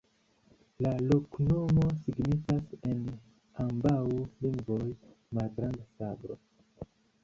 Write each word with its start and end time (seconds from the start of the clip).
La 0.85 0.93
loknomo 1.11 1.85
signifas 2.07 2.73
en 2.93 3.05
ambaŭ 3.67 4.01
lingvoj: 4.49 4.83
malgranda 5.41 5.91
sablo. 5.97 6.45